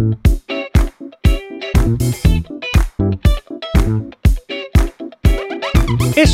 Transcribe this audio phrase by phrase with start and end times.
[0.00, 0.39] Thank you.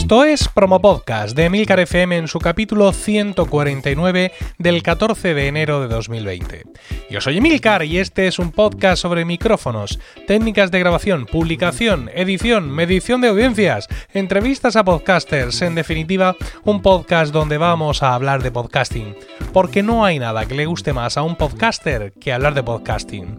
[0.06, 5.80] Esto es Promo Podcast de Emilcar FM en su capítulo 149 del 14 de enero
[5.80, 6.62] de 2020.
[7.10, 9.98] Yo soy Emilcar y este es un podcast sobre micrófonos,
[10.28, 17.32] técnicas de grabación, publicación, edición, medición de audiencias, entrevistas a podcasters, en definitiva, un podcast
[17.32, 19.16] donde vamos a hablar de podcasting,
[19.52, 23.38] porque no hay nada que le guste más a un podcaster que hablar de podcasting.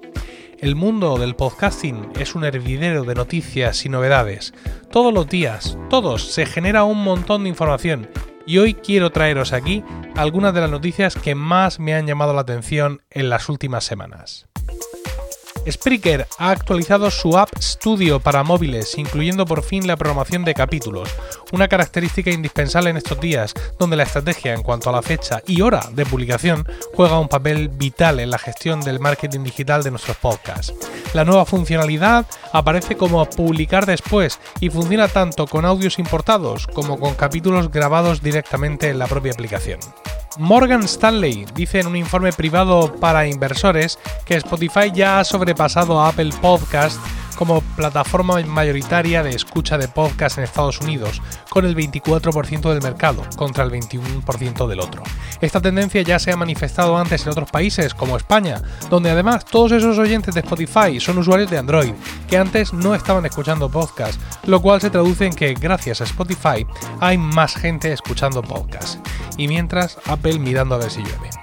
[0.61, 4.53] El mundo del podcasting es un hervidero de noticias y novedades.
[4.91, 8.07] Todos los días, todos, se genera un montón de información
[8.45, 9.83] y hoy quiero traeros aquí
[10.15, 14.50] algunas de las noticias que más me han llamado la atención en las últimas semanas.
[15.69, 21.09] Spreaker ha actualizado su App Studio para móviles, incluyendo por fin la programación de capítulos,
[21.51, 25.61] una característica indispensable en estos días, donde la estrategia en cuanto a la fecha y
[25.61, 30.17] hora de publicación juega un papel vital en la gestión del marketing digital de nuestros
[30.17, 30.73] podcasts.
[31.13, 37.13] La nueva funcionalidad aparece como publicar después y funciona tanto con audios importados como con
[37.13, 39.79] capítulos grabados directamente en la propia aplicación.
[40.37, 46.09] Morgan Stanley dice en un informe privado para inversores que Spotify ya ha sobrepasado a
[46.09, 46.99] Apple Podcast
[47.41, 53.23] como plataforma mayoritaria de escucha de podcast en Estados Unidos, con el 24% del mercado
[53.35, 55.01] contra el 21% del otro.
[55.41, 59.71] Esta tendencia ya se ha manifestado antes en otros países como España, donde además todos
[59.71, 61.93] esos oyentes de Spotify son usuarios de Android,
[62.29, 66.67] que antes no estaban escuchando podcast, lo cual se traduce en que gracias a Spotify
[66.99, 69.03] hay más gente escuchando podcast.
[69.37, 71.40] Y mientras Apple mirando a ver si llueve.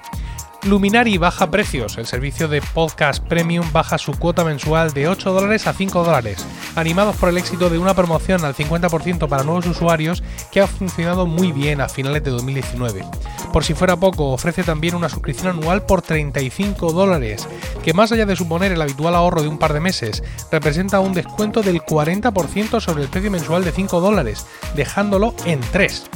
[0.64, 1.98] Luminari baja precios.
[1.98, 6.44] El servicio de podcast premium baja su cuota mensual de 8 dólares a 5 dólares,
[6.74, 11.26] animados por el éxito de una promoción al 50% para nuevos usuarios que ha funcionado
[11.26, 13.04] muy bien a finales de 2019.
[13.52, 17.48] Por si fuera poco, ofrece también una suscripción anual por 35 dólares,
[17.84, 21.14] que más allá de suponer el habitual ahorro de un par de meses, representa un
[21.14, 24.44] descuento del 40% sobre el precio mensual de 5 dólares,
[24.74, 26.10] dejándolo en 3.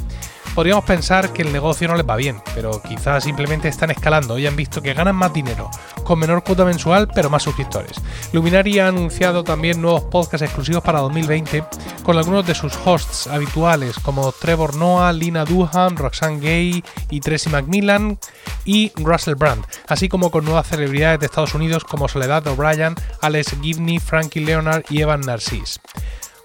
[0.55, 4.47] Podríamos pensar que el negocio no les va bien, pero quizás simplemente están escalando y
[4.47, 5.71] han visto que ganan más dinero,
[6.05, 7.97] con menor cuota mensual pero más suscriptores.
[8.35, 11.65] Luminari ha anunciado también nuevos podcasts exclusivos para 2020
[12.03, 17.49] con algunos de sus hosts habituales como Trevor Noah, Lina Duham, Roxanne Gay y Tracy
[17.49, 18.19] McMillan
[18.67, 23.57] y Russell Brand, así como con nuevas celebridades de Estados Unidos como Soledad O'Brien, Alex
[23.63, 25.81] Gibney, Frankie Leonard y Evan Narcisse.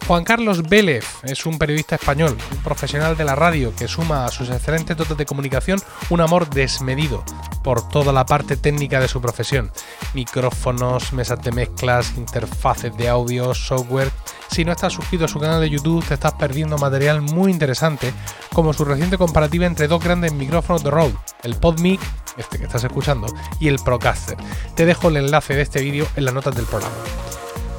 [0.07, 4.31] Juan Carlos Vélez es un periodista español, un profesional de la radio que suma a
[4.31, 7.25] sus excelentes dotes de comunicación un amor desmedido
[7.61, 9.69] por toda la parte técnica de su profesión.
[10.13, 14.09] Micrófonos, mesas de mezclas, interfaces de audio, software.
[14.49, 18.13] Si no estás suscrito a su canal de YouTube te estás perdiendo material muy interesante
[18.53, 21.99] como su reciente comparativa entre dos grandes micrófonos de Rode, el PodMic,
[22.37, 23.27] este que estás escuchando,
[23.59, 24.37] y el Procaster.
[24.73, 26.95] Te dejo el enlace de este vídeo en las notas del programa.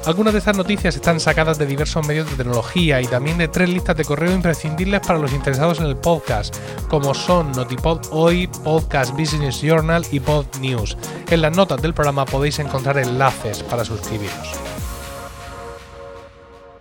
[0.09, 3.69] Algunas de estas noticias están sacadas de diversos medios de tecnología y también de tres
[3.69, 6.55] listas de correo imprescindibles para los interesados en el podcast,
[6.87, 10.97] como son Notipod Hoy, Podcast Business Journal y Pod News.
[11.29, 14.59] En las notas del programa podéis encontrar enlaces para suscribiros.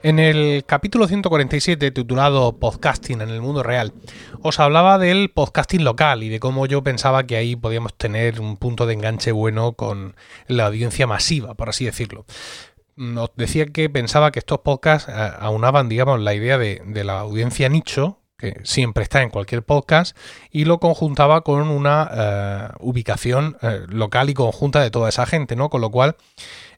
[0.02, 3.92] En el capítulo 147 titulado Podcasting en el mundo real,
[4.40, 8.56] os hablaba del podcasting local y de cómo yo pensaba que ahí podíamos tener un
[8.56, 12.24] punto de enganche bueno con la audiencia masiva, por así decirlo
[12.98, 17.68] nos decía que pensaba que estos podcasts eh, aunaban, digamos, la idea de, la audiencia
[17.68, 20.16] nicho, que siempre está en cualquier podcast,
[20.50, 25.56] y lo conjuntaba con una eh, ubicación eh, local y conjunta de toda esa gente,
[25.56, 25.70] ¿no?
[25.70, 26.16] Con lo cual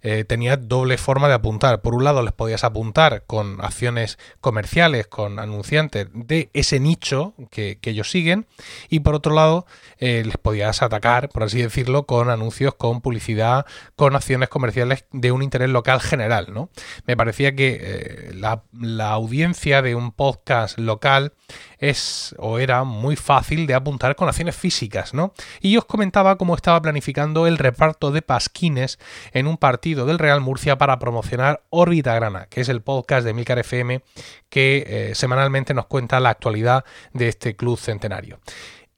[0.02, 1.82] eh, tenía doble forma de apuntar.
[1.82, 7.78] Por un lado, les podías apuntar con acciones comerciales, con anunciantes de ese nicho que,
[7.82, 8.46] ellos siguen,
[8.88, 9.66] y por otro lado,
[9.98, 13.66] eh, les podías atacar, por así decirlo, con anuncios, con publicidad,
[13.96, 16.46] con acciones comerciales de un interés local general.
[16.52, 16.70] ¿no?
[17.06, 21.32] Me parecía que eh, la, la audiencia de un podcast local
[21.80, 25.32] es o era muy fácil de apuntar con acciones físicas, ¿no?
[25.60, 28.98] Y os comentaba cómo estaba planificando el reparto de pasquines
[29.32, 33.34] en un partido del Real Murcia para promocionar Órbita Grana, que es el podcast de
[33.34, 34.02] Milcar FM
[34.50, 36.84] que eh, semanalmente nos cuenta la actualidad
[37.14, 38.40] de este club centenario.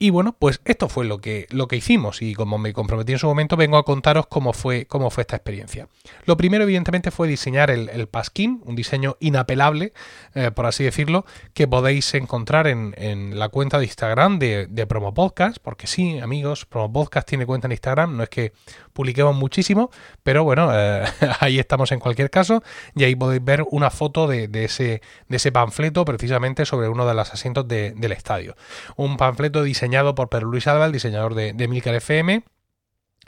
[0.02, 3.20] Y bueno, pues esto fue lo que, lo que hicimos y como me comprometí en
[3.20, 5.86] su momento, vengo a contaros cómo fue, cómo fue esta experiencia.
[6.24, 9.92] Lo primero, evidentemente, fue diseñar el, pasquín, un diseño inapelable,
[10.34, 14.86] eh, por así decirlo, que podéis encontrar en, en la cuenta de Instagram de, de,
[14.88, 18.52] Promo Podcast, porque sí, amigos, Promo Podcast tiene cuenta en Instagram, no es que
[18.92, 19.92] publiquemos muchísimo,
[20.24, 21.04] pero bueno, eh,
[21.38, 22.64] ahí estamos en cualquier caso
[22.96, 27.06] y ahí podéis ver una foto de, de, ese, de ese panfleto precisamente sobre uno
[27.06, 28.56] de los asientos de, del estadio.
[28.96, 32.42] Un panfleto diseñado por Pedro Luis Alba, el diseñador de, de Milcar FM,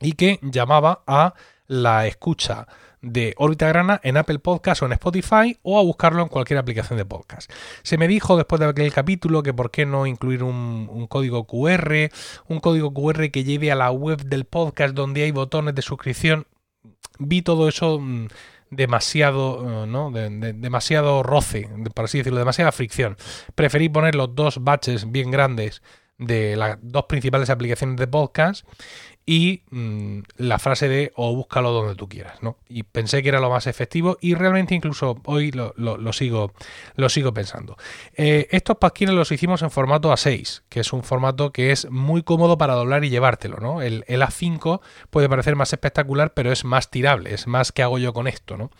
[0.00, 1.34] y que llamaba a
[1.66, 2.66] la escucha
[3.04, 6.96] de Órbita Grana en Apple Podcast o en Spotify o a buscarlo en cualquier aplicación
[6.96, 7.52] de podcast.
[7.82, 12.10] Se me dijo después de aquel capítulo que por qué no incluir un, código QR,
[12.48, 16.46] un código QR que lleve a la web del podcast donde hay botones de suscripción.
[17.18, 18.28] Vi todo eso mm,
[18.70, 20.10] demasiado, ¿no?
[20.10, 23.16] De, de, demasiado roce, por así decirlo, demasiada fricción.
[23.54, 25.82] Preferí poner los dos batches bien grandes
[26.18, 28.66] de las dos principales aplicaciones de podcast
[29.26, 32.58] y mmm, la frase de o búscalo donde tú quieras, ¿no?
[32.68, 36.52] Y pensé que era lo más efectivo y realmente incluso hoy lo, lo, lo sigo,
[36.96, 37.76] lo sigo pensando.
[38.14, 42.22] Eh, estos pasquines los hicimos en formato A6, que es un formato que es muy
[42.22, 43.80] cómodo para doblar y llevártelo, ¿no?
[43.80, 44.80] El, el A5
[45.10, 48.58] puede parecer más espectacular, pero es más tirable, es más que hago yo con esto,
[48.58, 48.70] ¿no?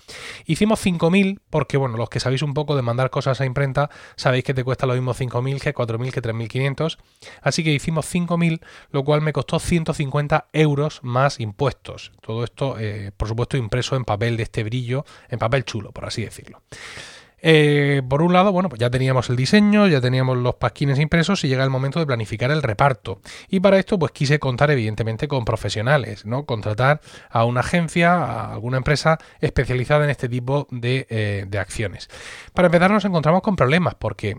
[0.44, 4.44] Hicimos 5000 porque, bueno, los que sabéis un poco de mandar cosas a imprenta, sabéis
[4.44, 6.98] que te cuesta lo mismo 5000 que 4000 que 3500,
[7.40, 8.60] así que hicimos 5000,
[8.90, 12.12] lo cual me costó 150 euros más impuestos.
[12.20, 16.04] Todo esto, eh, por supuesto, impreso en papel de este brillo, en papel chulo, por
[16.04, 16.62] así decirlo.
[17.46, 21.44] Eh, por un lado, bueno, pues ya teníamos el diseño, ya teníamos los pasquines impresos
[21.44, 23.20] y llega el momento de planificar el reparto.
[23.50, 26.46] Y para esto, pues quise contar evidentemente con profesionales, ¿no?
[26.46, 32.08] Contratar a una agencia, a alguna empresa especializada en este tipo de, eh, de acciones.
[32.54, 34.38] Para empezar, nos encontramos con problemas porque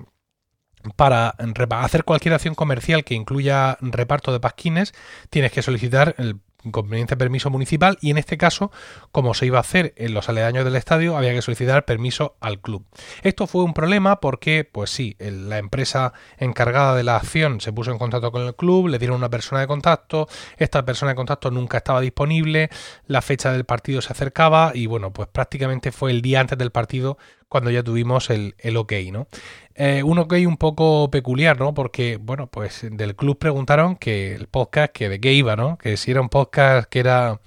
[0.96, 1.36] para
[1.82, 4.94] hacer cualquier acción comercial que incluya reparto de pasquines,
[5.30, 6.40] tienes que solicitar el
[6.72, 8.72] conveniente permiso municipal y en este caso,
[9.12, 12.60] como se iba a hacer en los aledaños del estadio, había que solicitar permiso al
[12.60, 12.86] club.
[13.22, 17.92] Esto fue un problema porque, pues sí, la empresa encargada de la acción se puso
[17.92, 20.28] en contacto con el club, le dieron una persona de contacto,
[20.58, 22.70] esta persona de contacto nunca estaba disponible,
[23.08, 26.72] la fecha del partido se acercaba y bueno, pues prácticamente fue el día antes del
[26.72, 27.18] partido
[27.56, 29.30] cuando ya tuvimos el, el ok, ¿no?
[29.76, 31.74] Eh, un ok un poco peculiar, ¿no?
[31.74, 35.78] Porque, bueno, pues del club preguntaron que el podcast, que de qué iba, ¿no?
[35.78, 37.40] Que si era un podcast que era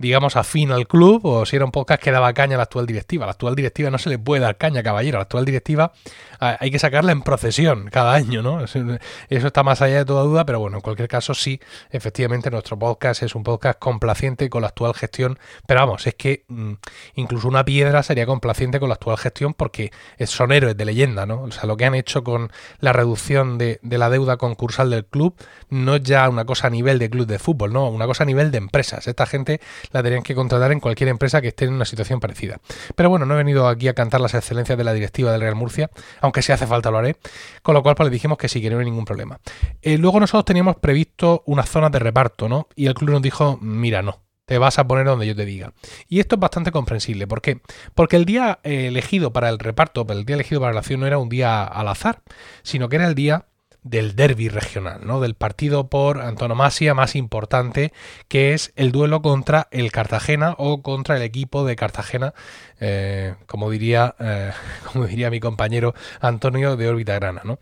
[0.00, 2.86] digamos, afín al club o si era un podcast que daba caña a la actual
[2.86, 3.26] directiva.
[3.26, 5.18] La actual directiva no se le puede dar caña, caballero.
[5.18, 5.92] La actual directiva
[6.40, 8.64] hay que sacarla en procesión cada año, ¿no?
[8.64, 8.98] Eso
[9.28, 11.60] está más allá de toda duda, pero bueno, en cualquier caso sí,
[11.90, 16.44] efectivamente nuestro podcast es un podcast complaciente con la actual gestión, pero vamos, es que
[16.48, 16.72] mm,
[17.16, 19.92] incluso una piedra sería complaciente con la actual gestión porque
[20.24, 21.42] son héroes de leyenda, ¿no?
[21.42, 25.04] O sea, lo que han hecho con la reducción de, de la deuda concursal del
[25.04, 25.34] club
[25.68, 28.26] no es ya una cosa a nivel de club de fútbol, no, una cosa a
[28.26, 29.06] nivel de empresas.
[29.06, 29.60] Esta gente
[29.90, 32.60] la tenían que contratar en cualquier empresa que esté en una situación parecida.
[32.94, 35.54] Pero bueno, no he venido aquí a cantar las excelencias de la directiva del Real
[35.54, 35.90] Murcia,
[36.20, 37.16] aunque si hace falta lo haré,
[37.62, 39.40] con lo cual pues le dijimos que sí, que no hay ningún problema.
[39.82, 42.68] Eh, luego nosotros teníamos previsto unas zonas de reparto, ¿no?
[42.76, 45.72] Y el club nos dijo, mira, no, te vas a poner donde yo te diga.
[46.08, 47.28] Y esto es bastante comprensible.
[47.28, 47.60] ¿Por qué?
[47.94, 51.06] Porque el día eh, elegido para el reparto, el día elegido para la acción no
[51.06, 52.22] era un día al azar,
[52.62, 53.46] sino que era el día
[53.82, 55.20] del derby regional, ¿no?
[55.20, 57.92] del partido por antonomasia más importante,
[58.28, 62.34] que es el duelo contra el Cartagena o contra el equipo de Cartagena,
[62.78, 64.52] eh, como, diría, eh,
[64.92, 67.42] como diría mi compañero Antonio de órbita grana.
[67.44, 67.58] ¿no?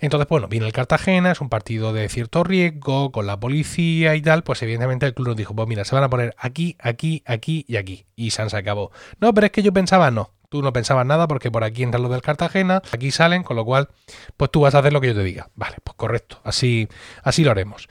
[0.00, 4.22] Entonces, bueno, viene el Cartagena, es un partido de cierto riesgo, con la policía y
[4.22, 7.22] tal, pues evidentemente el club nos dijo, pues mira, se van a poner aquí, aquí,
[7.26, 8.06] aquí y aquí.
[8.14, 8.90] Y San se acabó.
[9.20, 12.02] No, pero es que yo pensaba, no, Tú no pensabas nada porque por aquí entran
[12.02, 13.88] los del Cartagena, aquí salen, con lo cual,
[14.36, 15.48] pues tú vas a hacer lo que yo te diga.
[15.54, 16.90] Vale, pues correcto, así,
[17.22, 17.88] así lo haremos.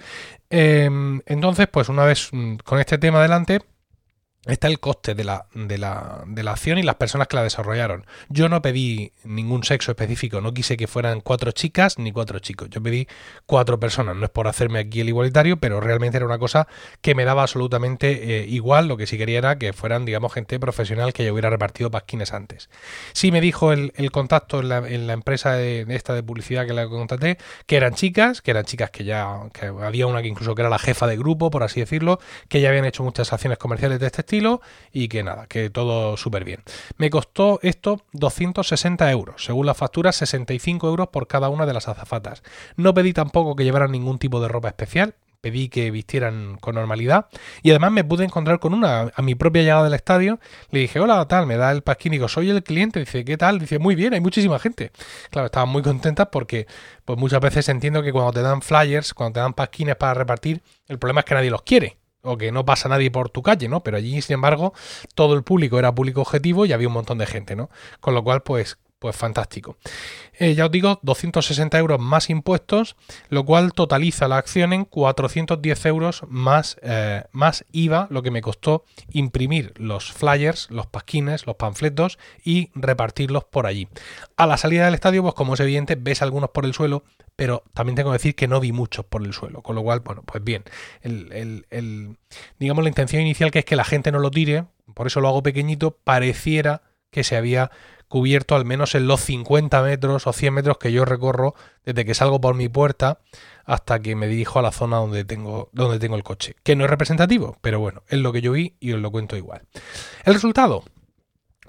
[0.52, 0.88] Eh,
[1.26, 3.64] entonces, pues una vez mm, con este tema adelante,
[4.48, 7.44] está el coste de la, de, la, de la, acción y las personas que la
[7.44, 8.08] desarrollaron.
[8.30, 12.70] Yo no pedí ningún sexo específico, no quise que fueran cuatro chicas ni cuatro chicos.
[12.72, 13.08] Yo pedí
[13.46, 14.16] cuatro personas.
[14.16, 16.68] No es por hacerme aquí el igualitario, pero realmente era una cosa
[17.02, 18.88] que me daba absolutamente eh, igual.
[18.88, 22.34] Lo que sí quería era que fueran, digamos, gente profesional que yo hubiera repartido pasquines
[22.34, 22.70] antes.
[23.14, 26.74] Sí me dijo el, contacto en la, en la empresa de, esta de publicidad que
[26.74, 30.56] la contraté, que eran chicas, que eran chicas que ya, que había una que incluso
[30.56, 32.20] que era la jefa de grupo, por así decirlo,
[32.50, 34.24] que ya habían hecho muchas acciones comerciales de este
[34.92, 36.64] y que nada, que todo súper bien.
[36.98, 41.88] Me costó esto 260 euros, según la factura 65 euros por cada una de las
[41.88, 42.44] azafatas.
[42.76, 47.26] No pedí tampoco que llevaran ningún tipo de ropa especial, pedí que vistieran con normalidad
[47.64, 50.40] y además me pude encontrar con una a mi propia llegada del estadio.
[50.70, 53.00] Le dije, hola, tal, me da el pasquín y digo, soy el cliente.
[53.00, 53.60] Dice, ¿qué tal?
[53.60, 54.92] Dice, muy bien, hay muchísima gente.
[55.32, 56.68] Claro, estaban muy contentas porque
[57.06, 60.62] pues muchas veces entiendo que cuando te dan flyers, cuando te dan pasquines para repartir,
[60.88, 63.68] el problema es que nadie los quiere o que no pasa nadie por tu calle,
[63.68, 63.84] ¿no?
[63.84, 64.74] Pero allí, sin embargo,
[65.16, 67.70] todo el público era público objetivo y había un montón de gente, ¿no?
[68.00, 69.78] Con lo cual, pues pues fantástico.
[70.38, 72.96] Eh, ya os digo, 260 euros más impuestos,
[73.30, 78.44] lo cual totaliza la acción en 410 euros más, eh, más IVA, lo que me
[78.44, 83.88] costó imprimir los flyers, los pasquines, los panfletos y repartirlos por allí.
[84.38, 87.04] A la salida del estadio, pues como es evidente, ves algunos por el suelo,
[87.36, 90.02] pero también tengo que decir que no vi muchos por el suelo, con lo cual,
[90.02, 90.64] bueno, pues bien,
[91.02, 92.18] el,
[92.60, 95.28] digamos la intención inicial que es que la gente no lo tire, por eso lo
[95.28, 97.72] hago pequeñito, pareciera que se había
[98.12, 102.14] cubierto al menos en los 50 metros o 100 metros que yo recorro desde que
[102.14, 103.20] salgo por mi puerta
[103.64, 106.56] hasta que me dirijo a la zona donde tengo, donde tengo el coche.
[106.62, 109.38] Que no es representativo, pero bueno, es lo que yo vi y os lo cuento
[109.38, 109.62] igual.
[110.26, 110.84] El resultado.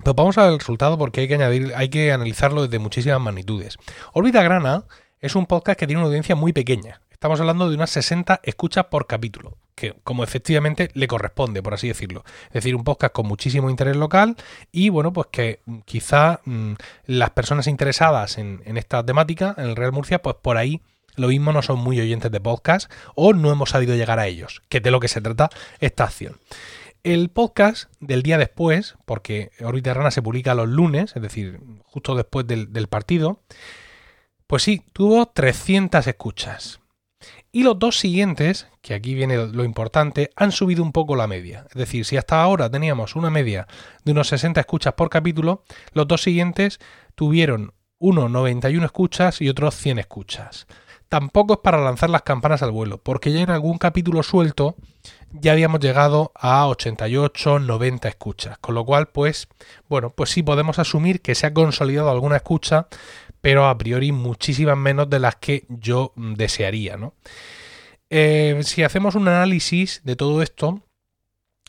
[0.03, 3.77] Pues vamos al resultado porque hay que añadir, hay que analizarlo desde muchísimas magnitudes.
[4.13, 4.85] Orbita Grana
[5.21, 7.03] es un podcast que tiene una audiencia muy pequeña.
[7.23, 11.87] Estamos hablando de unas 60 escuchas por capítulo que como efectivamente le corresponde, por así
[11.87, 12.25] decirlo.
[12.47, 14.35] Es decir, un podcast con muchísimo interés local
[14.73, 16.73] y bueno, pues que quizá mm,
[17.07, 20.81] las personas interesadas en, esta temática, en el Real Murcia, pues por ahí
[21.15, 24.61] lo mismo no son muy oyentes de podcast o no hemos sabido llegar a ellos,
[24.69, 25.49] que de lo que se trata
[25.79, 26.39] esta acción.
[27.05, 32.17] El podcast del día después, porque Orbita Rana se publica los lunes, es decir, justo
[32.17, 33.39] después del, del partido,
[34.49, 36.82] pues sí, tuvo 300 escuchas.
[37.55, 41.67] Y los dos siguientes, que aquí viene lo importante, han subido un poco la media.
[41.69, 43.67] Es decir, si hasta ahora teníamos una media
[44.05, 46.81] de unos 60 escuchas por capítulo, los dos siguientes
[47.15, 50.67] tuvieron uno 91 escuchas y otros 100 escuchas.
[51.11, 54.77] Tampoco es para lanzar las campanas al vuelo, porque ya en algún capítulo suelto
[55.31, 58.57] ya habíamos llegado a 88, 90 escuchas.
[58.57, 59.47] Con lo cual, pues,
[59.91, 62.87] bueno, pues sí podemos asumir que se ha consolidado alguna escucha,
[63.43, 66.97] pero a priori muchísimas menos de las que yo mm, desearía.
[66.97, 67.15] ¿no?
[68.09, 70.81] Eh, si hacemos un análisis de todo esto,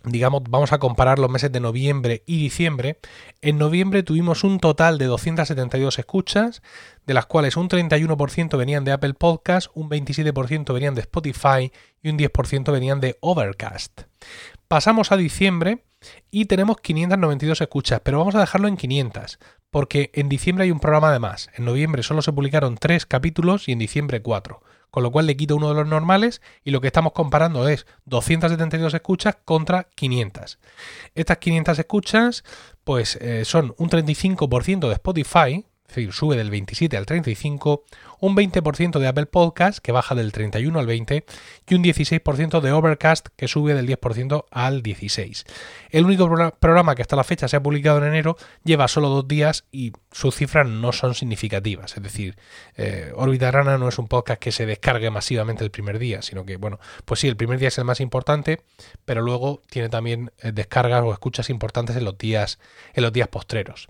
[0.06, 3.00] digamos, vamos a comparar los meses de noviembre y diciembre.
[3.42, 6.62] En noviembre tuvimos un total de 272 escuchas,
[7.06, 12.10] de las cuales un 31% venían de Apple Podcast, un 27% venían de Spotify y
[12.10, 14.02] un 10% venían de Overcast.
[14.74, 15.86] Pasamos a diciembre
[16.32, 19.38] y tenemos 592 escuchas, pero vamos a dejarlo en 500,
[19.70, 21.52] porque en diciembre hay un programa de más.
[21.54, 24.64] En noviembre solo se publicaron 3 capítulos y en diciembre 4.
[24.90, 27.86] Con lo cual le quito uno de los normales y lo que estamos comparando es
[28.06, 30.58] 272 escuchas contra 500.
[31.14, 32.44] Estas 500 escuchas
[32.84, 37.84] pues eh, son un 35% de Spotify, es decir, sube del 27 al 35,
[38.20, 41.24] un 20% de Apple Podcast, que baja del 31 al 20,
[41.68, 45.46] y un 16% de Overcast, que sube del 10% al 16.
[45.92, 46.28] El único
[46.60, 49.94] programa que hasta la fecha se ha publicado en enero lleva solo dos días y
[50.12, 51.96] sus cifras no son significativas.
[51.96, 52.38] Es decir,
[52.76, 56.44] eh, Orbita Rana no es un podcast que se descargue masivamente el primer día, sino
[56.44, 58.62] que, bueno, pues sí, el primer día es el más importante,
[59.06, 62.58] pero luego tiene también eh, descargas o escuchas importantes en los días,
[62.96, 63.88] en los días postreros.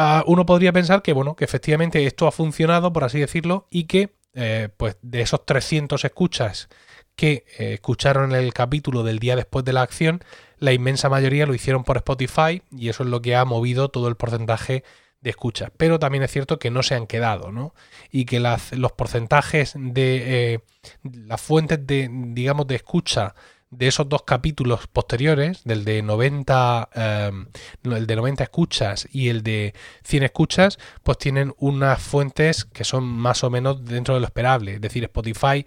[0.00, 3.84] Ah, uno podría pensar que, bueno, que efectivamente esto ha funcionado, por así decirlo, y
[3.88, 6.68] que, eh, pues, de esos 300 escuchas
[7.16, 10.22] que eh, escucharon el capítulo del día después de la acción,
[10.58, 14.06] la inmensa mayoría lo hicieron por Spotify y eso es lo que ha movido todo
[14.06, 14.84] el porcentaje
[15.20, 15.72] de escuchas.
[15.76, 17.74] Pero también es cierto que no se han quedado, ¿no?
[18.12, 20.60] Y que los porcentajes de eh,
[21.02, 23.34] las fuentes de, digamos, de escucha
[23.70, 27.46] de esos dos capítulos posteriores, del de 90, em,
[27.84, 33.04] el de 90 escuchas y el de 100 escuchas, pues tienen unas fuentes que son
[33.04, 34.74] más o menos dentro de lo esperable.
[34.74, 35.66] Es decir, Spotify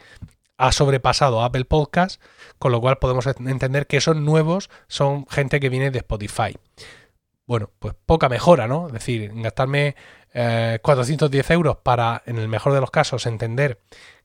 [0.58, 2.22] ha sobrepasado a Apple Podcast,
[2.60, 6.55] con lo cual podemos entender que esos nuevos son gente que viene de Spotify.
[7.48, 8.88] Bueno, pues poca mejora, ¿no?
[8.88, 9.96] Es decir, gastarme
[10.34, 13.79] 410 eh, euros para, en el mejor de los casos, entender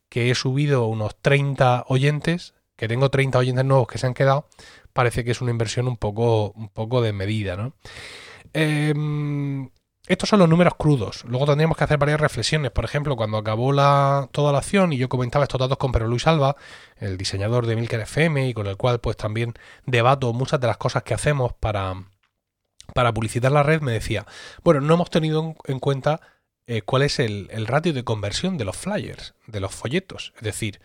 [0.09, 4.49] que he subido unos 30 oyentes que tengo 30 oyentes nuevos que se han quedado,
[4.93, 7.75] parece que es una inversión un poco, un poco de medida, ¿no?
[8.53, 9.71] Em,
[10.07, 11.25] estos son los números crudos.
[11.25, 12.71] Luego tendríamos que hacer varias reflexiones.
[12.71, 16.07] Por ejemplo, cuando acabó la, toda la acción y yo comentaba estos datos con Pedro
[16.07, 16.57] Luis Alba,
[16.99, 19.55] el diseñador de Milker FM y con el cual pues también
[19.85, 22.05] debato muchas de las cosas que hacemos para,
[22.95, 24.27] para publicitar la red, me decía,
[24.63, 26.21] bueno, no hemos tenido en cuenta
[26.69, 30.35] eh, cuál es el, el ratio de conversión de los flyers, de los folletos.
[30.37, 30.81] Es decir,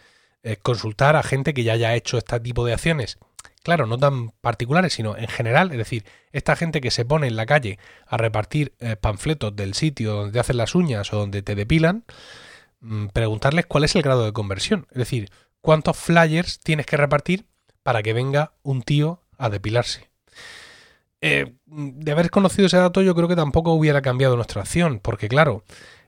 [0.61, 3.19] consultar a gente que ya haya hecho este tipo de acciones.
[3.63, 7.35] Claro, no tan particulares, sino en general, es decir, esta gente que se pone en
[7.35, 11.43] la calle a repartir eh, panfletos del sitio donde te hacen las uñas o donde
[11.43, 12.03] te depilan,
[12.79, 14.87] mm, preguntarles cuál es el grado de conversión.
[14.91, 15.29] Es decir,
[15.61, 17.45] cuántos flyers tienes que repartir
[17.83, 20.09] para que venga un tío a depilarse.
[21.21, 25.27] Eh, de haber conocido ese dato yo creo que tampoco hubiera cambiado nuestra acción, porque
[25.27, 25.63] claro,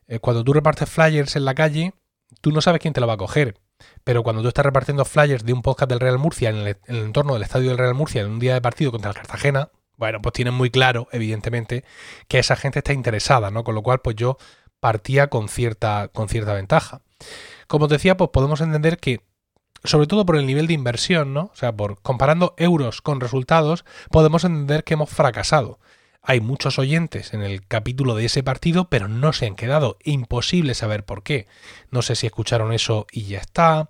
[0.08, 1.94] eh, cuando tú repartes flyers en la calle,
[2.42, 3.60] tú no sabes quién te lo va a coger.
[4.04, 7.34] Pero cuando tú estás repartiendo flyers de un podcast del Real Murcia en el, entorno
[7.34, 10.34] del estadio del Real Murcia en un día de partido contra el Cartagena, bueno, pues
[10.34, 11.84] tienes muy claro, evidentemente,
[12.28, 13.64] que esa gente está interesada, ¿no?
[13.64, 14.38] Con lo cual, pues yo
[14.80, 17.02] partía con cierta, con cierta ventaja.
[17.68, 19.22] Como os decía, pues podemos entender que,
[19.84, 21.52] sobre todo por el nivel de inversión, ¿no?
[21.54, 25.80] O sea, por comparando euros con resultados, podemos entender que hemos fracasado.
[26.26, 29.98] Hay muchos oyentes en el capítulo de ese partido, pero no se han quedado.
[30.06, 31.48] Imposible saber por qué.
[31.92, 33.90] No sé si escucharon eso y ya está.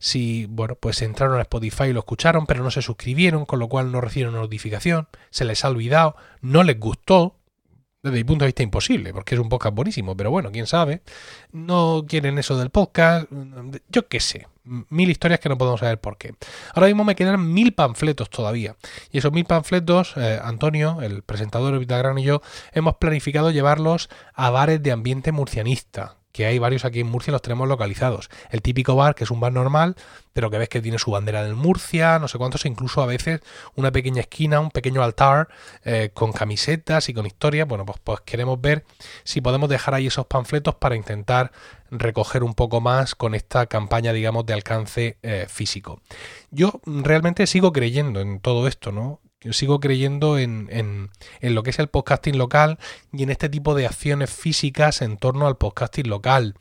[0.00, 3.68] Si, bueno, pues entraron a Spotify y lo escucharon, pero no se suscribieron, con lo
[3.68, 5.06] cual no recibieron notificación.
[5.30, 6.16] Se les ha olvidado.
[6.40, 7.36] No les gustó
[8.02, 11.02] desde mi punto de vista imposible, porque es un podcast buenísimo, pero bueno, quién sabe.
[11.52, 13.26] No quieren eso del podcast,
[13.88, 16.34] yo qué sé, mil historias que no podemos saber por qué.
[16.74, 18.76] Ahora mismo me quedan mil panfletos todavía,
[19.10, 22.40] y esos mil panfletos, eh, Antonio, el presentador de Vitagrano y yo,
[22.72, 27.42] hemos planificado llevarlos a bares de ambiente murcianista, que hay varios aquí en Murcia, los
[27.42, 28.30] tenemos localizados.
[28.50, 29.96] El típico bar, que es un bar normal,
[30.32, 33.06] pero que ves que tiene su bandera del Murcia, no sé cuántos, e incluso a
[33.06, 33.40] veces
[33.74, 35.48] una pequeña esquina, un pequeño altar
[35.84, 37.66] eh, con camisetas y con historias.
[37.66, 38.84] Bueno, pues, pues queremos ver
[39.24, 41.50] si podemos dejar ahí esos panfletos para intentar
[41.90, 46.00] recoger un poco más con esta campaña, digamos, de alcance eh, físico.
[46.50, 49.20] Yo realmente sigo creyendo en todo esto, ¿no?
[49.52, 52.78] Sigo creyendo en, en, en, lo que es el podcasting local
[53.12, 56.56] y en este tipo de acciones físicas en torno al podcasting local.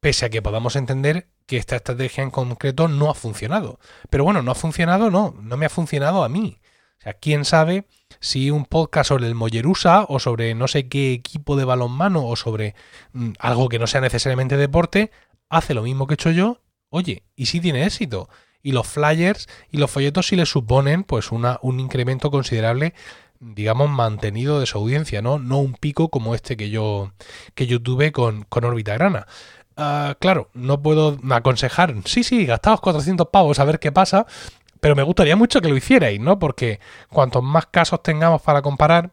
[0.00, 3.78] pese a que podamos entender que esta estrategia en concreto no ha funcionado.
[4.10, 6.58] Pero bueno, no ha funcionado, no, no me ha funcionado a mí.
[6.98, 7.86] O sea, quién sabe
[8.20, 12.36] si un podcast sobre el Mollerusa o sobre no sé qué equipo de balonmano o
[12.36, 12.74] sobre
[13.12, 15.10] mm, algo que no sea necesariamente deporte
[15.48, 16.60] hace lo mismo que he hecho yo.
[16.90, 18.28] Oye, ¿y si tiene éxito?
[18.62, 22.94] Y los flyers y los folletos sí le suponen pues una, un incremento considerable
[23.42, 25.38] digamos mantenido de su audiencia, ¿no?
[25.38, 27.12] No un pico como este que yo
[27.54, 29.26] que yo tuve con, con órbita grana.
[29.76, 34.26] Ah, claro, no puedo aconsejar, sí, sí, gastaos 400 pavos a ver qué pasa,
[34.80, 36.38] pero me gustaría mucho que lo hicierais, ¿no?
[36.38, 36.78] Porque
[37.08, 39.10] cuantos más casos tengamos para comparar,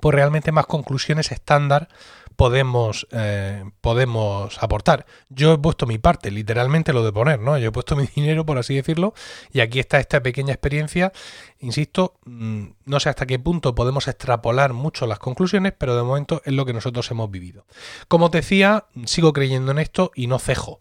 [0.00, 1.88] pues realmente más conclusiones estándar
[2.36, 5.06] podemos, eh, podemos aportar.
[5.28, 7.58] Yo he puesto mi parte, literalmente lo de poner, ¿no?
[7.58, 9.14] Yo he puesto mi dinero, por así decirlo,
[9.52, 11.12] y aquí está esta pequeña experiencia.
[11.60, 16.42] Insisto, mm, no sé hasta qué punto podemos extrapolar mucho las conclusiones, pero de momento
[16.44, 17.66] es lo que nosotros hemos vivido.
[18.08, 20.80] Como te decía, sigo creyendo en esto y no cejo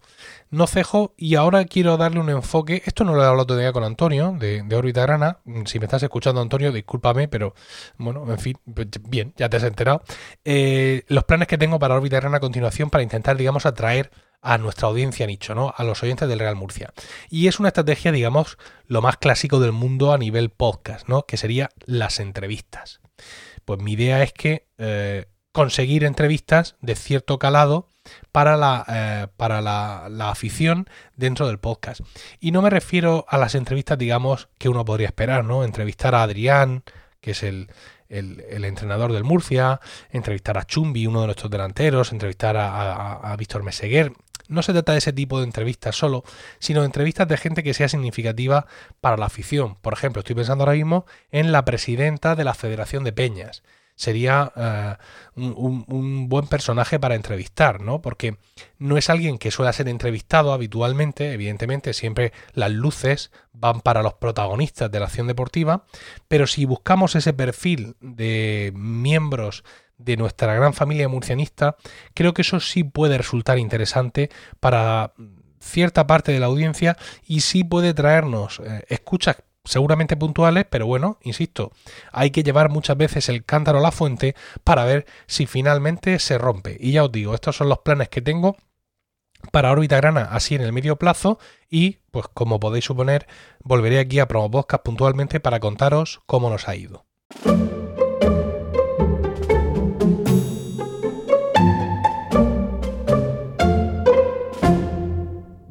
[0.54, 2.84] no cejo y ahora quiero darle un enfoque.
[2.86, 5.40] Esto no lo he hablado todavía con Antonio de, de Órbita Grana.
[5.66, 7.56] Si me estás escuchando, Antonio, discúlpame, pero
[7.98, 10.04] bueno, en fin, pues, bien, ya te has enterado.
[10.46, 14.88] Eh, los planes que tengo para Órbita a continuación para intentar, digamos, atraer a nuestra
[14.88, 15.74] audiencia nicho, ¿no?
[15.76, 16.94] A los oyentes del Real Murcia.
[17.30, 21.26] Y es una estrategia, digamos, lo más clásico del mundo a nivel podcast, ¿no?
[21.26, 23.00] Que sería las entrevistas.
[23.66, 27.88] Pues mi idea es que eh, conseguir entrevistas de cierto calado
[28.32, 32.02] para la, eh, para la, afición dentro del podcast.
[32.40, 35.64] Y no me refiero a las entrevistas, digamos, que uno podría esperar, ¿no?
[35.64, 36.84] Entrevistar a Adrián,
[37.22, 37.70] que es el,
[38.14, 39.80] el, entrenador del Murcia,
[40.12, 44.14] entrevistar a Chumbi, uno de nuestros delanteros, entrevistar a, a, Víctor Meseguer.
[44.48, 46.24] No se trata de ese tipo de entrevistas solo,
[46.60, 48.68] sino de entrevistas de gente que sea significativa
[49.02, 49.76] para la afición.
[49.76, 53.64] Por ejemplo, estoy pensando ahora mismo en la presidenta de la Federación de Peñas
[53.96, 54.96] sería eh,
[55.36, 58.02] un, buen personaje para entrevistar, ¿no?
[58.02, 58.38] Porque
[58.78, 64.16] no es alguien que suele ser entrevistado habitualmente, evidentemente siempre las luces van para los
[64.16, 65.86] protagonistas de la acción deportiva,
[66.28, 69.64] pero si buscamos ese perfil de miembros
[69.98, 71.78] de nuestra gran familia murcianista,
[72.14, 74.30] creo que eso sí puede resultar interesante
[74.60, 75.14] para
[75.60, 81.18] cierta parte de la audiencia y sí puede traernos eh, escuchas seguramente puntuales, pero bueno,
[81.22, 81.72] insisto,
[82.12, 86.38] hay que llevar muchas veces el cántaro a la fuente para ver si finalmente se
[86.38, 86.78] rompe.
[86.80, 88.58] Y ya os digo, estos son los planes que tengo
[89.52, 91.38] para órbita grana así en el medio plazo
[91.70, 93.28] y pues como podéis suponer
[93.62, 97.06] volveré aquí a Promo Podcast puntualmente para contaros cómo nos ha ido.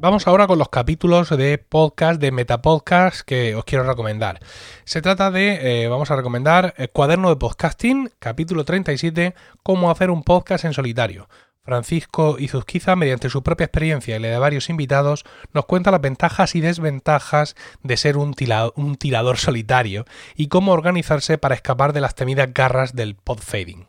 [0.03, 4.41] Vamos ahora con los capítulos de podcast, de Metapodcast que os quiero recomendar.
[4.83, 10.11] Se trata de, eh, vamos a recomendar el Cuaderno de Podcasting, capítulo 37, Cómo hacer
[10.11, 11.29] un podcast en solitario.
[11.63, 16.53] Francisco Izuzquiza, mediante su propia experiencia y la de varios invitados, nos cuenta las ventajas
[16.55, 18.35] y desventajas de ser un,
[18.75, 20.03] un tirador solitario
[20.35, 23.87] y cómo organizarse para escapar de las temidas garras del podfading.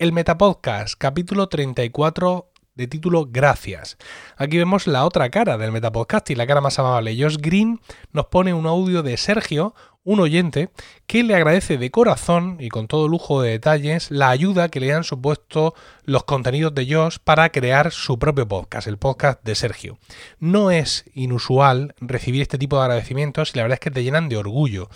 [0.00, 2.47] El Metapodcast, capítulo 34
[2.78, 3.98] de título Gracias.
[4.36, 7.20] Aquí vemos la otra cara del Metapodcast y la cara más amable.
[7.20, 7.80] Josh Green
[8.12, 10.70] nos pone un audio de Sergio, un oyente,
[11.08, 14.92] que le agradece de corazón y con todo lujo de detalles la ayuda que le
[14.92, 19.98] han supuesto los contenidos de Josh para crear su propio podcast, el podcast de Sergio.
[20.38, 24.28] No es inusual recibir este tipo de agradecimientos y la verdad es que te llenan
[24.28, 24.88] de orgullo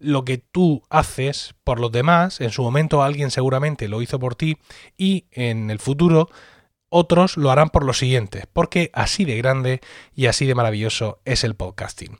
[0.00, 4.36] lo que tú haces por los demás, en su momento alguien seguramente lo hizo por
[4.36, 4.58] ti
[4.96, 6.28] y en el futuro
[6.88, 9.80] otros lo harán por los siguientes, porque así de grande
[10.14, 12.18] y así de maravilloso es el podcasting.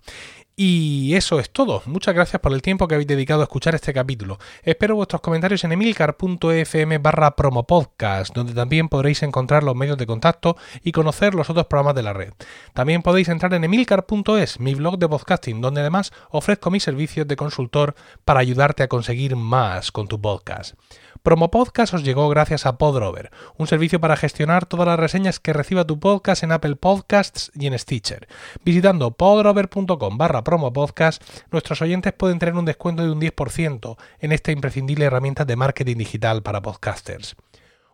[0.61, 1.83] Y eso es todo.
[1.87, 4.41] Muchas gracias por el tiempo que habéis dedicado a escuchar este capítulo.
[4.65, 10.57] Espero vuestros comentarios en emilcar.fm barra promopodcast, donde también podréis encontrar los medios de contacto
[10.83, 12.33] y conocer los otros programas de la red.
[12.75, 17.37] También podéis entrar en emilcar.es, mi blog de podcasting, donde además ofrezco mis servicios de
[17.37, 20.75] consultor para ayudarte a conseguir más con tu podcast.
[21.23, 25.53] Promo Podcast os llegó gracias a Podrover, un servicio para gestionar todas las reseñas que
[25.53, 28.29] reciba tu podcast en Apple Podcasts y en Stitcher.
[28.65, 34.53] Visitando podrover.com barra promopodcast, nuestros oyentes pueden tener un descuento de un 10% en esta
[34.53, 37.37] imprescindible herramienta de marketing digital para podcasters.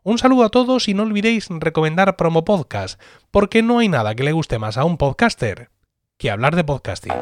[0.03, 4.25] Un saludo a todos y no olvidéis recomendar Promo Podcast, porque no hay nada que
[4.25, 5.71] le guste más a un podcaster
[6.19, 7.13] que hablar de podcasting.